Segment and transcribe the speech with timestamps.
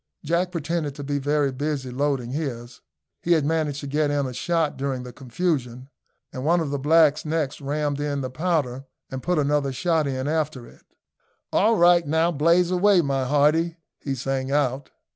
[0.23, 2.81] Jack pretended to be very busy loading his.
[3.21, 5.91] He had managed to get in a shot during the confusion,
[6.33, 10.27] and one of the blacks next rammed in the powder and put another shot in
[10.27, 10.81] after it.
[11.53, 12.07] "All right!
[12.07, 14.89] now blaze away, my hearty!" he sang out.